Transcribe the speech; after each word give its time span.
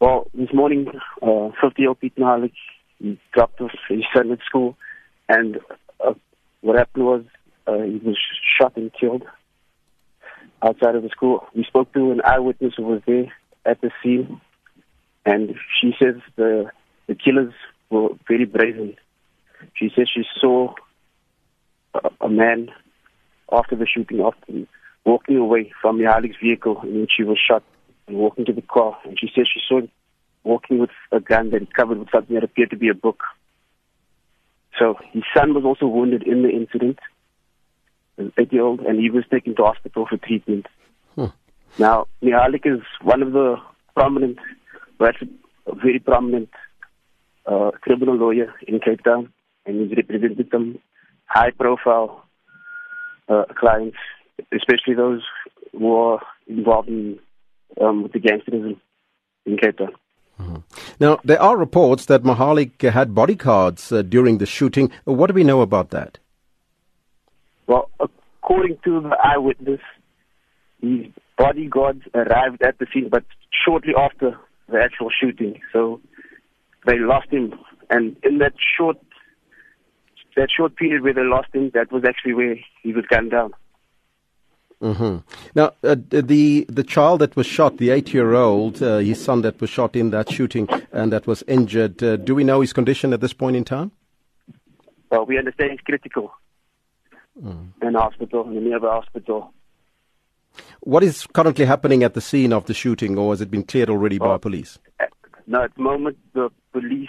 Well, 0.00 0.28
this 0.32 0.48
morning, 0.54 0.86
uh, 1.20 1.52
50-year-old 1.62 2.00
Pete 2.00 2.16
Mihalik, 2.16 2.54
he 2.98 3.20
dropped 3.34 3.60
off 3.60 3.72
his 3.86 4.02
son 4.16 4.32
at 4.32 4.38
school, 4.46 4.78
and 5.28 5.58
uh, 6.02 6.14
what 6.62 6.78
happened 6.78 7.04
was 7.04 7.24
uh, 7.66 7.82
he 7.82 8.00
was 8.02 8.16
shot 8.58 8.78
and 8.78 8.90
killed 8.98 9.24
outside 10.62 10.94
of 10.94 11.02
the 11.02 11.10
school. 11.10 11.46
We 11.54 11.64
spoke 11.64 11.92
to 11.92 12.12
an 12.12 12.22
eyewitness 12.24 12.72
who 12.78 12.84
was 12.84 13.02
there 13.06 13.30
at 13.66 13.82
the 13.82 13.90
scene, 14.02 14.40
and 15.26 15.54
she 15.78 15.92
says 16.02 16.14
the 16.34 16.70
the 17.06 17.14
killers 17.14 17.52
were 17.90 18.08
very 18.26 18.46
brazen. 18.46 18.96
She 19.74 19.90
says 19.94 20.08
she 20.14 20.22
saw 20.40 20.72
a, 21.92 22.08
a 22.22 22.28
man 22.30 22.70
after 23.52 23.76
the 23.76 23.86
shooting, 23.86 24.22
after 24.22 24.66
walking 25.04 25.36
away 25.36 25.72
from 25.82 25.98
Mihalik's 25.98 26.38
vehicle, 26.42 26.80
and 26.80 27.06
she 27.14 27.22
was 27.22 27.38
shot 27.38 27.62
and 28.06 28.16
walking 28.16 28.44
to 28.46 28.52
the 28.52 28.62
car. 28.62 28.98
And 29.04 29.18
she 29.18 29.28
says 29.34 29.46
she 29.52 29.60
saw 29.68 29.78
him 29.78 29.90
walking 30.44 30.78
with 30.78 30.90
a 31.12 31.20
gun 31.20 31.50
that 31.50 31.60
he 31.60 31.66
covered 31.66 31.98
with 31.98 32.10
something 32.10 32.34
that 32.34 32.44
appeared 32.44 32.70
to 32.70 32.76
be 32.76 32.88
a 32.88 32.94
book. 32.94 33.22
So 34.78 34.94
his 35.12 35.24
son 35.36 35.54
was 35.54 35.64
also 35.64 35.86
wounded 35.86 36.22
in 36.22 36.42
the 36.42 36.48
incident, 36.50 36.98
an 38.16 38.32
eight-year-old, 38.38 38.80
and 38.80 38.98
he 38.98 39.10
was 39.10 39.24
taken 39.30 39.54
to 39.56 39.64
hospital 39.64 40.06
for 40.08 40.16
treatment. 40.16 40.66
Hmm. 41.14 41.26
Now, 41.78 42.06
Mihalik 42.22 42.64
is 42.64 42.80
one 43.02 43.22
of 43.22 43.32
the 43.32 43.56
prominent, 43.94 44.38
well, 44.98 45.12
a 45.66 45.74
very 45.74 45.98
prominent 45.98 46.50
uh, 47.46 47.72
criminal 47.80 48.16
lawyer 48.16 48.54
in 48.66 48.80
Cape 48.80 49.04
Town, 49.04 49.32
and 49.66 49.80
he's 49.80 49.96
represented 49.96 50.48
some 50.50 50.78
high-profile 51.26 52.24
uh, 53.28 53.44
clients, 53.58 53.98
especially 54.52 54.94
those 54.94 55.22
who 55.72 55.94
are 55.94 56.22
involved 56.46 56.88
in 56.88 57.18
um, 57.80 58.02
with 58.02 58.12
the 58.12 58.20
gangsterism 58.20 58.78
in 59.46 59.56
Cape 59.56 59.78
Town. 59.78 59.94
Now, 60.98 61.18
there 61.24 61.40
are 61.40 61.56
reports 61.56 62.06
that 62.06 62.22
Mihalik 62.22 62.80
had 62.82 63.14
bodyguards 63.14 63.92
uh, 63.92 64.02
during 64.02 64.38
the 64.38 64.46
shooting. 64.46 64.90
What 65.04 65.26
do 65.26 65.34
we 65.34 65.44
know 65.44 65.60
about 65.60 65.90
that? 65.90 66.18
Well, 67.66 67.90
according 68.00 68.78
to 68.84 69.00
the 69.00 69.16
eyewitness, 69.22 69.80
his 70.80 71.06
bodyguards 71.36 72.02
arrived 72.14 72.62
at 72.62 72.78
the 72.78 72.86
scene, 72.92 73.08
but 73.10 73.24
shortly 73.64 73.94
after 73.96 74.38
the 74.68 74.80
actual 74.82 75.08
shooting. 75.10 75.60
So 75.72 76.00
they 76.86 76.98
lost 76.98 77.30
him, 77.30 77.54
and 77.90 78.16
in 78.22 78.38
that 78.38 78.54
short 78.76 78.96
that 80.36 80.48
short 80.56 80.76
period 80.76 81.02
where 81.02 81.12
they 81.12 81.24
lost 81.24 81.48
him, 81.52 81.70
that 81.74 81.92
was 81.92 82.04
actually 82.06 82.34
where 82.34 82.56
he 82.82 82.92
was 82.92 83.04
gunned 83.06 83.32
down. 83.32 83.52
Hmm 84.80 85.18
Now, 85.54 85.72
uh, 85.84 85.96
the 86.08 86.66
the 86.68 86.84
child 86.84 87.20
that 87.20 87.36
was 87.36 87.46
shot, 87.46 87.76
the 87.76 87.90
eight-year-old, 87.90 88.82
uh, 88.82 88.98
his 88.98 89.22
son 89.22 89.42
that 89.42 89.60
was 89.60 89.70
shot 89.70 89.94
in 89.94 90.10
that 90.10 90.30
shooting 90.30 90.68
and 90.92 91.12
that 91.12 91.26
was 91.26 91.42
injured. 91.46 92.02
Uh, 92.02 92.16
do 92.16 92.34
we 92.34 92.44
know 92.44 92.60
his 92.60 92.72
condition 92.72 93.12
at 93.12 93.20
this 93.20 93.32
point 93.32 93.56
in 93.56 93.64
time? 93.64 93.92
Well, 95.10 95.26
we 95.26 95.38
understand 95.38 95.72
he's 95.72 95.80
critical 95.80 96.32
in 97.42 97.94
hospital, 97.94 98.46
in 98.48 98.54
the 98.54 98.60
nearby 98.60 98.88
hospital. 98.88 99.52
What 100.80 101.02
is 101.02 101.26
currently 101.26 101.64
happening 101.64 102.02
at 102.02 102.14
the 102.14 102.20
scene 102.20 102.52
of 102.52 102.66
the 102.66 102.74
shooting, 102.74 103.18
or 103.18 103.32
has 103.32 103.40
it 103.40 103.50
been 103.50 103.62
cleared 103.62 103.90
already 103.90 104.18
by 104.18 104.38
police? 104.38 104.78
Now, 105.46 105.64
at 105.64 105.74
the 105.74 105.82
moment, 105.82 106.18
the 106.32 106.50
police 106.72 107.08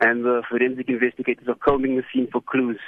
and 0.00 0.24
the 0.24 0.42
forensic 0.48 0.88
investigators 0.88 1.48
are 1.48 1.54
combing 1.54 1.96
the 1.96 2.04
scene 2.12 2.28
for 2.30 2.40
clues. 2.40 2.78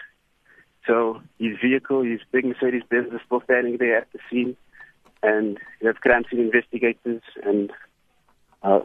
So 0.86 1.20
his 1.38 1.56
vehicle, 1.62 2.02
his 2.02 2.20
big 2.32 2.44
Mercedes 2.44 2.82
Benz, 2.90 3.12
is 3.12 3.20
still 3.26 3.42
standing 3.44 3.76
there 3.78 3.98
at 3.98 4.08
the 4.12 4.18
scene, 4.30 4.56
and 5.22 5.58
you 5.80 5.86
have 5.86 5.96
crime 5.96 6.24
scene 6.30 6.40
investigators, 6.40 7.22
and 7.44 7.70
uh, 8.62 8.80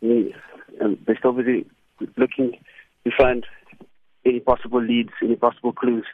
and 0.00 0.98
they're 1.06 1.18
still 1.18 1.32
busy 1.32 1.66
looking 2.16 2.52
to 3.04 3.10
find 3.16 3.44
any 4.24 4.40
possible 4.40 4.82
leads, 4.82 5.10
any 5.22 5.36
possible 5.36 5.72
clues. 5.72 6.04